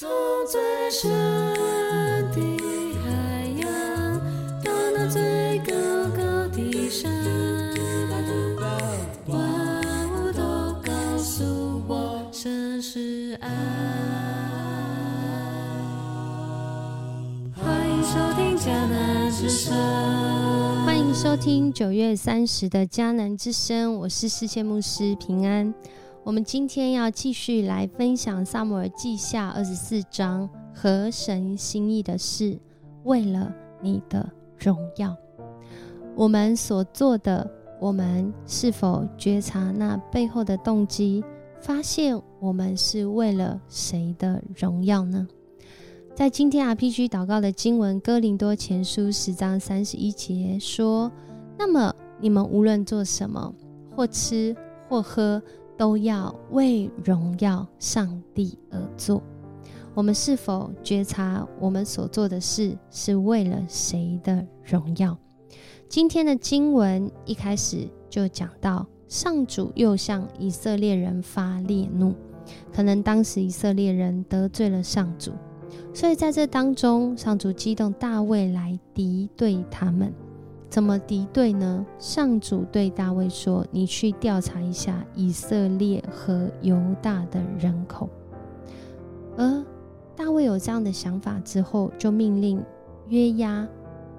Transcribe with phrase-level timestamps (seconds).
[0.00, 0.08] 从
[0.50, 0.58] 最
[0.90, 1.10] 深
[2.32, 2.40] 的
[3.04, 3.10] 海
[3.60, 3.68] 洋，
[4.64, 5.74] 到那最高
[6.16, 7.12] 高的山，
[9.26, 9.38] 万
[10.08, 10.40] 物都
[10.82, 13.50] 告诉我，神是爱。
[17.54, 19.76] 欢迎收听江南之声。
[20.86, 25.74] 欢迎收听九月三十的江南之声，我是世界牧师平安。
[26.22, 32.58] 我们今天要继续来分享萨姆尔记下二十四章和神心意的事，
[33.04, 35.16] 为了你的荣耀。
[36.14, 37.50] 我们所做的，
[37.80, 41.24] 我们是否觉察那背后的动机，
[41.58, 45.26] 发现我们是为了谁的荣耀呢？
[46.14, 51.10] 在今天 RPG 祷告的经文《哥林多前书》十章三十一节说
[51.56, 53.54] ：“那么你们无论做什么，
[53.96, 54.54] 或吃
[54.86, 55.42] 或喝，
[55.80, 59.22] 都要为荣耀上帝而做。”
[59.96, 65.16] 我们是否觉察我们所做的事是为了谁的荣耀？
[65.88, 72.14] 今天的经文一开始就讲到，上主又向以色列人发烈怒，
[72.70, 75.32] 可能当时以色列人得罪了上主。
[75.94, 80.12] 所以在这当中，上主激动大卫来敌对他们。
[80.70, 81.84] 怎么敌对呢？
[81.98, 88.08] 上主对大卫说：“你去调查一下以色列和犹大的人口。”
[89.36, 89.64] 而
[90.14, 92.62] 大卫有这样的想法之后，就命令
[93.08, 93.66] 约押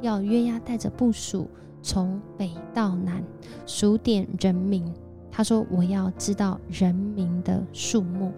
[0.00, 1.46] 要约押带着部署
[1.82, 3.22] 从北到南
[3.66, 4.90] 数点人民。
[5.30, 8.32] 他说：“我要知道人民的数目。”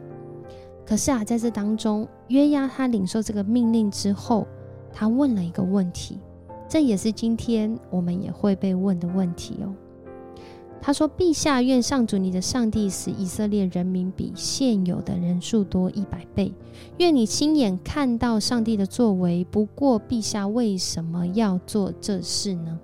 [0.85, 4.49] 可是啊，在这当中，约押他领受这个命令之后，
[4.93, 6.19] 他问了一个问题，
[6.71, 9.75] 这也是今天我们也会被问的问题哦。
[10.81, 16.55] 他说：“陛下，愿上主你的上帝使以色列人民比现有的人数多一百倍。
[16.99, 19.45] 愿你亲眼看到上帝的作为。
[19.51, 22.79] 不过，陛下为什么要做这事呢？”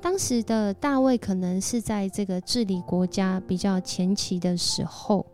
[0.00, 5.24] 当时的大卫可能是在这个治理国家比较前期的时候。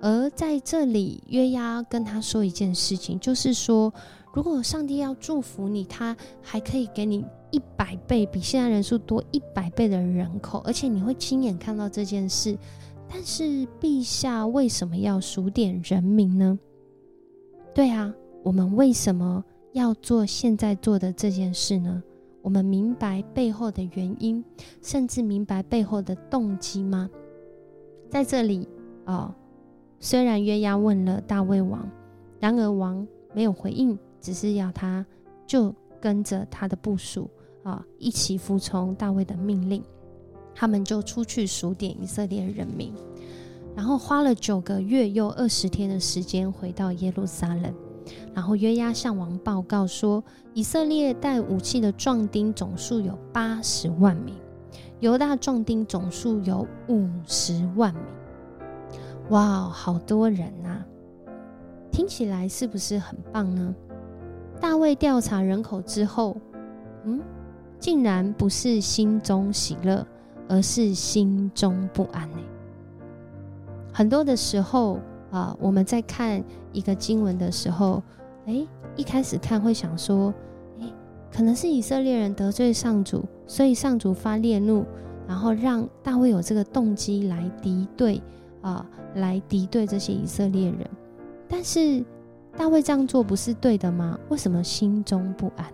[0.00, 3.92] 而在这里，约押跟他说一件事情，就是说，
[4.32, 12.56] 如果上帝要祝福你，他还可以给你一百倍，比现在人数多一百倍的人口，而且你会亲眼看到这件事。
[13.08, 16.58] 但是，陛下为什么要数点人民呢？
[17.74, 22.02] 对啊，我们为什么要做现在做的这件事呢？
[22.40, 24.42] 我们明白背后的原因，
[24.80, 27.10] 甚至明白背后的动机吗？
[28.08, 28.66] 在这里
[29.04, 29.36] 啊。
[30.04, 31.88] 虽然约押问了大卫王，
[32.40, 35.04] 然而王没有回应，只是要他
[35.46, 37.28] 就跟着他的部署
[37.64, 39.84] 啊，一起服从大卫的命令。
[40.54, 42.92] 他们就出去数点以色列人民，
[43.74, 47.74] 然后花了九个月又二十天的时间回到耶路撒冷。
[48.34, 50.22] 然后约押向王报告说，
[50.54, 54.34] 以色列带武器的壮丁总数有八十万名，
[55.00, 58.02] 犹大壮丁总数有五十万名。
[59.30, 60.84] 哇，好多人呐！
[61.90, 63.74] 听起来是不是很棒呢？
[64.62, 66.36] 大卫调查人口之后，
[67.02, 67.20] 嗯，
[67.80, 70.06] 竟然不是心中喜乐，
[70.48, 72.38] 而是心中不安呢。
[73.92, 75.00] 很多的时候
[75.32, 76.40] 啊，我们在看
[76.72, 78.00] 一个经文的时候，
[78.46, 78.64] 哎，
[78.94, 80.32] 一开始看会想说，
[80.80, 80.86] 哎，
[81.34, 84.86] 可能是以色列人得罪上主，所以上主发烈怒，
[85.26, 88.22] 然后让大卫有这个动机来敌对。
[88.60, 88.86] 啊，
[89.16, 90.88] 来敌对这些以色列人，
[91.48, 92.04] 但是
[92.56, 94.18] 大卫这样做不是对的吗？
[94.28, 95.66] 为什么心中不安？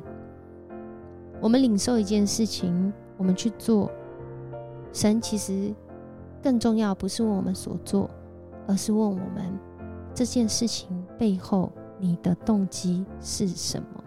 [1.41, 3.91] 我们领受一件事情，我们去做，
[4.93, 5.75] 神其实
[6.43, 8.09] 更重要，不是问我们所做，
[8.67, 9.59] 而是问我们
[10.15, 14.05] 这件事情背后你的动机是什么。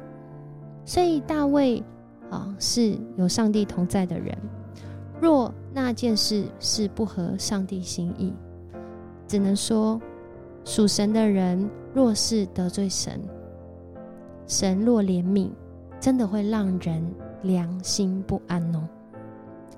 [0.86, 1.84] 所以大卫
[2.30, 4.38] 啊，是有上帝同在的人，
[5.22, 8.34] 若那件事是不合上帝心意。
[9.28, 10.02] 只能说，
[10.64, 13.20] 属神的人若是得罪神，
[14.46, 15.50] 神若怜悯，
[16.00, 17.04] 真的会让人
[17.44, 18.88] 良心不安哦。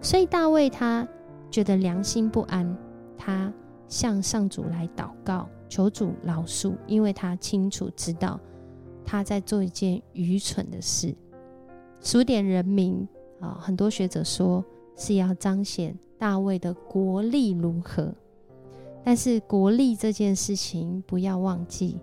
[0.01, 1.07] 所以大卫他
[1.49, 2.77] 觉得良心不安，
[3.17, 3.51] 他
[3.87, 8.39] 向上主来祷告，求主饶恕，因为他清楚知道
[9.05, 11.15] 他在做一件愚蠢的事。
[12.01, 13.07] 数点人民
[13.39, 14.63] 啊，很多学者说
[14.97, 18.13] 是要彰显大卫的国力如何。
[19.03, 21.99] 但是国力这件事情，不要忘记，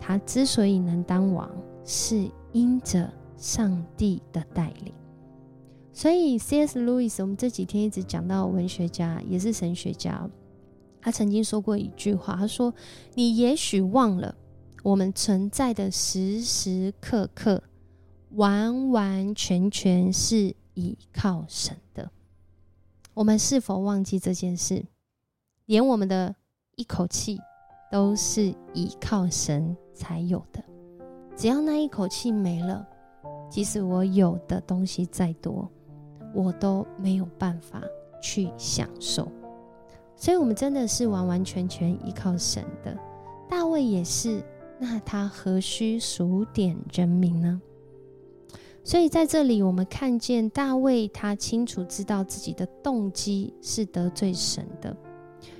[0.00, 1.50] 他之所以能当王，
[1.84, 4.92] 是因着上帝的带领。
[5.92, 6.80] 所以，C.S.
[6.80, 10.28] Lewis，我们这几天一直讲到文学家，也是神学家，
[11.00, 12.74] 他曾经说过一句话，他说
[13.14, 14.34] ：“你也许忘了
[14.82, 17.62] 我们存在的时时刻刻，
[18.30, 22.10] 完完全全是倚靠神的。
[23.14, 24.86] 我们是否忘记这件事？
[25.66, 26.34] 连我们的
[26.80, 27.38] 一口气
[27.92, 30.64] 都是倚靠神才有的。
[31.36, 32.88] 只要那一口气没了，
[33.50, 35.70] 即使我有的东西再多，
[36.34, 37.82] 我都没有办法
[38.22, 39.30] 去享受。
[40.16, 42.96] 所以，我们真的是完完全全依靠神的。
[43.46, 44.42] 大卫也是，
[44.78, 47.60] 那他何须数点人民呢？
[48.82, 54.96] 所以，在这里我们看见大卫，他清楚知道自己的动机是得罪神的。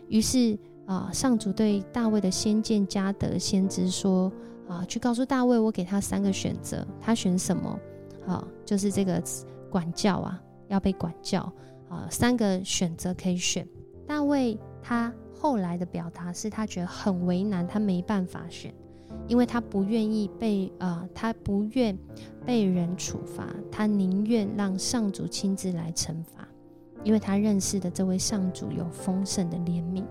[0.08, 0.58] 于是
[0.90, 4.30] 啊，上主对大卫的先见加德先知说。
[4.68, 7.76] 啊，去告诉大卫，我给他三个选择，他选什么？
[8.24, 9.20] 啊，就是这个
[9.68, 11.40] 管教啊，要被管教
[11.88, 13.66] 啊，三个选择可以选。
[14.06, 18.72] 大卫他后来的表达是他觉得很为难，他没办法选，
[19.26, 21.98] 因为他不愿意被啊，他不愿
[22.46, 26.46] 被人处罚，他宁愿让上主亲自来惩罚，
[27.02, 30.04] 因为他认识的这位上主有丰盛的怜悯。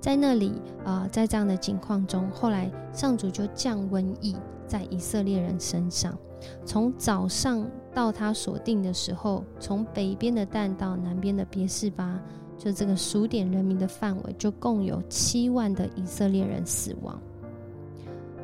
[0.00, 0.52] 在那里
[0.84, 6.16] 啊，在这样的境况中，后来上主就降瘟疫在以色列人身上。
[6.64, 12.20] 从早上到他所定的时候，从北边的蛋到南边的别是巴，
[12.56, 17.18] 就这个数点人民的范围，就共有七万的以色列人死亡。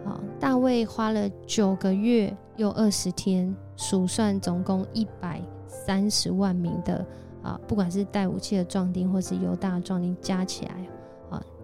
[0.05, 7.07] 好，大卫花了九个月又二十天数算，总共一百三十万名的
[7.43, 10.89] 啊，不管是带武器的壮丁，或是犹大壮丁，加起来。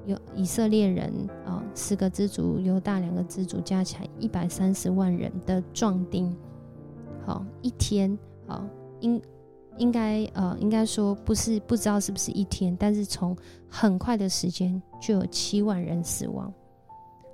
[0.08, 1.12] 有以色列人
[1.44, 6.34] 啊，四个支族，犹大两个支族，加起来一百三十万人的壮丁。
[7.26, 8.66] 好，一天啊，
[9.00, 9.20] 应
[9.76, 13.36] 应该呃，应该说不是不知道是不是一天，但是从
[13.68, 16.50] 很快的时间就有七万人死亡，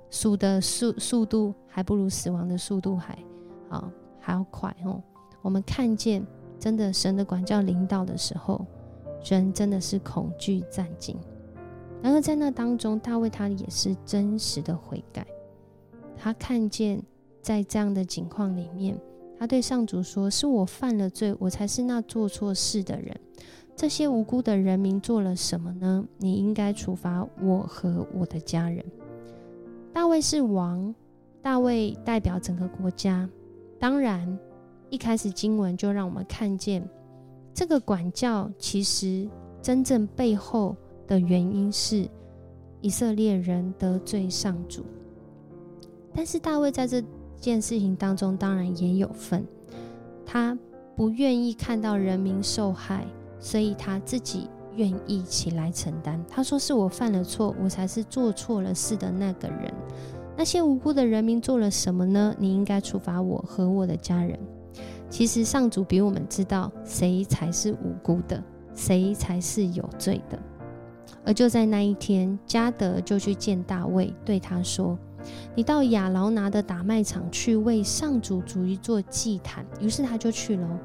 [0.09, 3.17] 数的速速度还不如死亡的速度还
[3.69, 3.89] 啊
[4.19, 5.01] 还要快哦。
[5.41, 6.21] 我们看见
[6.59, 8.65] 真的神的管教领导的时候，
[9.23, 11.17] 人真的是恐惧战惊。
[12.01, 15.25] 然而，在那当中，大卫他也是真实的悔改。
[16.15, 17.01] 他看见
[17.41, 18.95] 在这样的情况里面，
[19.39, 23.19] 他对上主说：“是我犯了罪，我才是那做错事的人。
[23.75, 26.05] 这些无辜的人民做了什么呢？
[26.17, 28.85] 你应该处罚我和我的家人。”
[29.91, 30.93] 大卫是王，
[31.41, 33.27] 大卫代表整个国家。
[33.79, 34.37] 当然，
[34.89, 36.87] 一开始经文就让我们看见，
[37.53, 39.27] 这个管教其实
[39.59, 40.75] 真正背后。
[41.07, 42.07] 的原因是
[42.81, 44.83] 以色列人得罪上主，
[46.13, 47.03] 但是大卫在这
[47.39, 49.45] 件事情当中当然也有份，
[50.25, 50.57] 他
[50.95, 53.05] 不愿意看到人民受害，
[53.39, 56.23] 所以他自己愿意起来承担。
[56.27, 59.73] 他说：“是我犯了错，我才是做错了事的那个人。
[60.37, 62.35] 那些无辜的人民做了什么呢？
[62.37, 64.39] 你应该处罚我和我的家人。
[65.09, 68.43] 其实上主比我们知道谁才是无辜的，
[68.73, 70.39] 谁才是有罪的。”
[71.25, 74.97] 而就在那一天，加德就去见大卫，对他说
[75.55, 80.79] ：“你到亚劳拿的打麦场去为上主逐一做祭坛。”于是他就去了。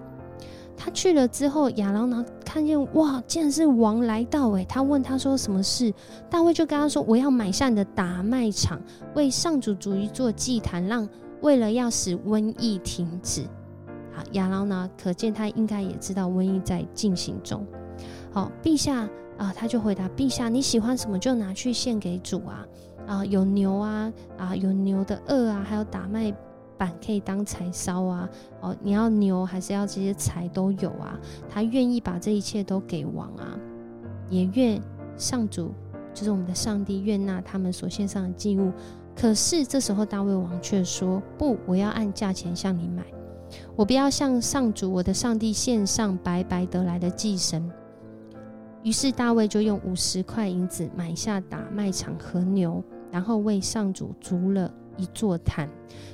[0.77, 4.49] 他去了之后，亚劳拿看见哇，竟然是王来到！
[4.53, 5.93] 诶，他问他说：“什么事？”
[6.31, 8.81] 大卫就跟他说：“我要买下你的打麦场，
[9.15, 11.07] 为上主逐一做祭坛，让
[11.43, 13.43] 为了要使瘟疫停止。”
[14.11, 17.67] 好，亚劳拿可见他应该也知道瘟疫在进行中。
[18.33, 19.07] 好，陛下。
[19.41, 22.67] 啊，他就回答：“陛下，你喜欢什么就拿去献给主啊！
[23.07, 26.31] 啊，有牛啊，啊，有牛的轭啊，还有打麦
[26.77, 28.29] 板可以当柴烧啊！
[28.61, 31.19] 哦，你要牛还是要这些柴都有啊！
[31.49, 33.59] 他愿意把这一切都给王啊，
[34.29, 34.79] 也愿
[35.17, 35.73] 上主，
[36.13, 38.71] 就是我们的上帝，愿纳他们所献上的祭物。
[39.17, 43.03] 可是这时候大卫王却说：不，我要按价钱向你买，
[43.75, 47.67] 我不要向上主我的上帝献上白白得来的祭神。”
[48.83, 55.69] 于是大卫就用五十块银子买下打麦场和牛，然后为上主筑了一座坛，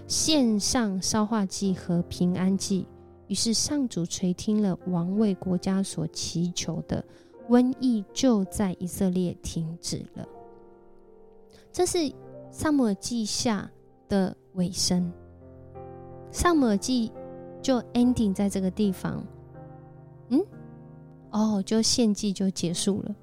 [0.09, 2.87] 献上烧化祭和平安祭。
[3.29, 7.05] 于是上主垂听了王为国家所祈求的，
[7.49, 10.27] 瘟疫就在以色列停止了。
[11.73, 11.99] 这是
[12.51, 13.71] 萨姆尔记下
[14.09, 15.13] 的尾声，
[16.31, 17.13] 萨姆尔记
[17.61, 19.25] 就 ending 在这个地方。
[21.31, 23.15] 哦，就献祭就结束了。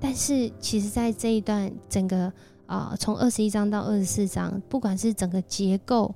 [0.00, 2.32] 但是其实，在这一段整个
[2.66, 6.14] 啊，从二十一章到二十四章，不管是整个结构，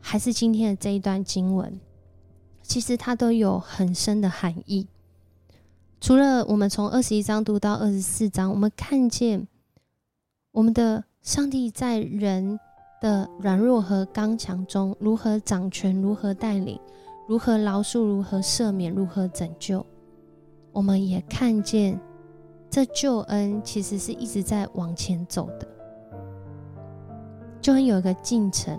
[0.00, 1.78] 还是今天的这一段经文，
[2.62, 4.88] 其实它都有很深的含义。
[6.00, 9.46] 除了我们从二十一章读到二十四章，我们看见
[10.50, 12.58] 我们的上帝在人
[13.00, 16.80] 的软弱和刚强中如何掌权，如何带领，
[17.28, 19.86] 如何饶恕，如何赦免，如何拯救。
[20.72, 22.00] 我们也看见，
[22.70, 25.68] 这救恩其实是一直在往前走的。
[27.60, 28.78] 救恩有一个进程，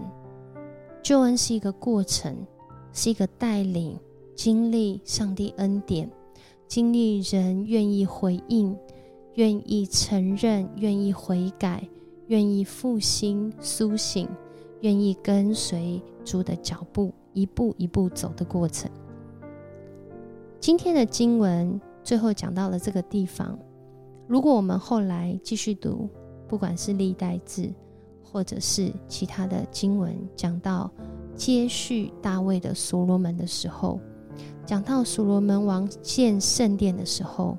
[1.02, 2.36] 救恩是一个过程，
[2.92, 3.98] 是一个带领，
[4.36, 6.10] 经历上帝恩典，
[6.68, 8.76] 经历人愿意回应，
[9.36, 11.88] 愿意承认，愿意悔改，
[12.28, 14.28] 愿意复兴苏醒，
[14.82, 18.90] 愿意跟随主的脚步，一步一步走的过程。
[20.64, 23.60] 今天的经文最后讲到了这个地方，
[24.30, 26.08] 如果我们后来继续读，
[26.48, 27.70] 不管是历代志。
[28.24, 30.90] 或者是其他的经文讲到
[31.36, 34.00] 接续大卫的所罗门的时候，
[34.66, 37.58] 讲到所罗门王建圣殿的时候，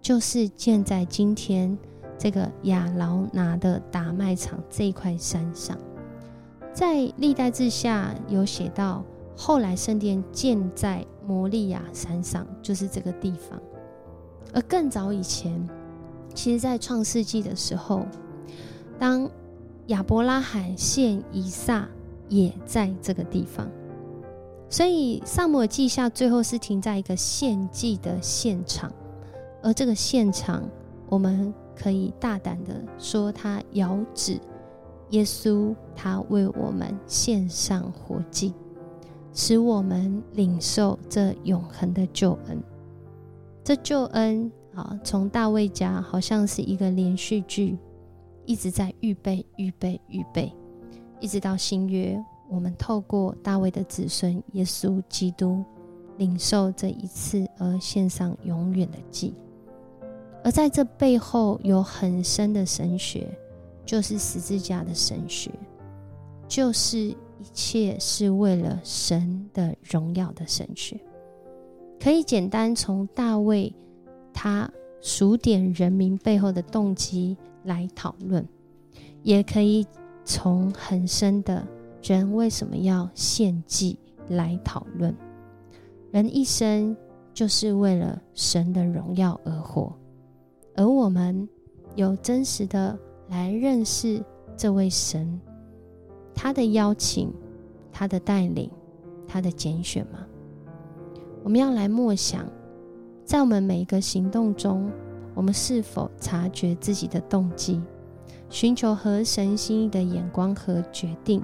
[0.00, 1.76] 就是建在今天
[2.16, 5.78] 这个亚劳拿的打麦场这一块山上。
[6.72, 9.04] 在历代志下有写到，
[9.36, 13.60] 后来圣殿建在摩利亚山上，就是这个地方。
[14.54, 15.68] 而更早以前，
[16.34, 18.06] 其实在创世纪的时候，
[18.98, 19.30] 当
[19.88, 21.86] 亚伯拉罕献以撒
[22.30, 23.70] 也在这个地方，
[24.70, 28.90] 所以萨摩尔记下最后是停在一个献祭的现场，
[29.62, 30.66] 而这个现场，
[31.10, 34.40] 我们可以大胆的说，他遥指
[35.10, 38.54] 耶稣，他为我们献上活祭，
[39.32, 42.62] 使我们领受这永恒的救恩。
[43.62, 47.76] 这救恩啊，从大卫家好像是一个连续剧。
[48.46, 50.50] 一直在预备、预备、预备，
[51.20, 52.18] 一直到新约，
[52.48, 55.62] 我们透过大卫的子孙耶稣基督，
[56.16, 59.34] 领受这一次而献上永远的祭。
[60.42, 63.28] 而在这背后有很深的神学，
[63.84, 65.50] 就是十字架的神学，
[66.48, 70.98] 就是一切是为了神的荣耀的神学。
[72.00, 73.74] 可以简单从大卫
[74.32, 77.36] 他数点人民背后的动机。
[77.64, 78.48] 来讨论，
[79.22, 79.86] 也可以
[80.24, 81.66] 从很深的
[82.02, 85.14] 人为什么要献祭来讨论。
[86.10, 86.96] 人一生
[87.34, 89.92] 就是为了神的荣耀而活，
[90.76, 91.46] 而我们
[91.94, 94.24] 有真实的来认识
[94.56, 95.38] 这位神，
[96.40, 97.32] 他的邀请，
[97.92, 98.70] 他的带领，
[99.26, 100.20] 他的拣选吗？
[101.42, 102.46] 我们要来默想，
[103.24, 104.88] 在我们每一个行动中。
[105.34, 107.80] 我们是否察觉自己的动机，
[108.48, 111.42] 寻求合神心意的眼光和决定，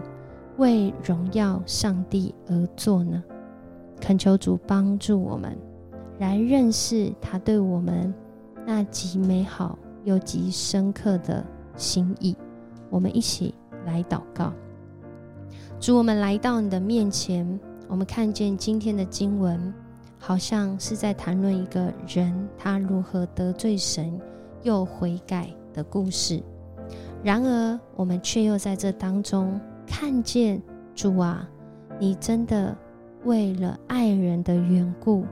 [0.59, 3.23] 为荣耀上帝而做呢？
[4.01, 5.59] 恳求主帮助我们，
[6.21, 8.15] 来认识他对我们
[8.65, 11.45] 那极美好又极深刻的
[11.77, 12.37] 心意。
[12.91, 13.55] 我们一起
[13.87, 14.53] 来祷告，
[15.85, 19.71] 主，我们来到你的面前，我们看见今天的经文。
[20.19, 24.19] 好像是在谈论一个人他如何得罪神
[24.63, 26.43] 又悔改的故事。
[27.23, 30.63] 然而，我们却又在这当中看见
[30.95, 31.47] 主啊，
[31.99, 32.75] 你真的
[33.25, 35.27] 为了爱人的缘故，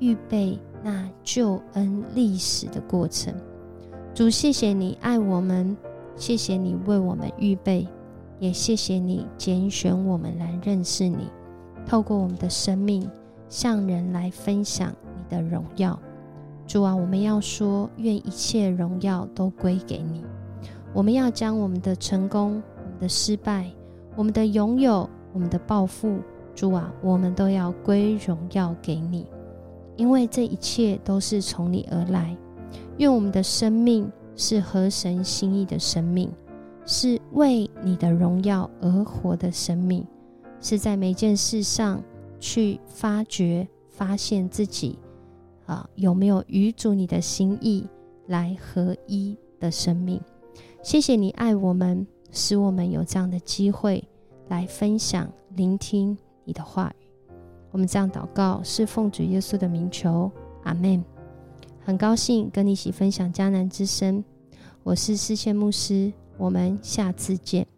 [0.00, 3.32] 预备那救恩历史的过程。
[4.12, 5.74] 主，谢谢你爱我们，
[6.14, 7.88] 谢谢你为我们预备，
[8.38, 11.28] 也谢谢你拣选我们来认识你，
[11.86, 13.08] 透过我们的生命。
[13.46, 15.96] 向人来分享你的荣耀，
[16.66, 20.24] 主啊，我们要说，愿一切荣耀都归给你。
[20.92, 23.70] 我们要将我们的成功、我们的失败、
[24.16, 26.18] 我们的拥有、我们的抱负，
[26.52, 29.26] 主啊，我们都要归荣耀给你，
[29.94, 32.36] 因为这一切都是从你而来。
[32.96, 36.28] 愿我们的生命是合神心意的生命，
[36.86, 40.06] 是为你的荣耀而活的生命，
[40.60, 42.02] 是在每件事上。
[42.40, 44.98] 去发掘、发现自己
[45.64, 47.86] 啊，有没有与主你的心意
[48.26, 50.20] 来合一的生命？
[50.82, 54.04] 谢谢你爱我们，使我们有这样的机会
[54.48, 55.26] 来分享、
[55.56, 56.14] 聆听
[56.44, 57.06] 你的话语。
[57.70, 60.30] 我们这样祷告，是奉主耶稣的名求，
[60.64, 61.02] 阿门。
[61.80, 64.22] 很高兴跟你一起分享迦南之声，
[64.82, 67.73] 我是世界牧师，我们下次见。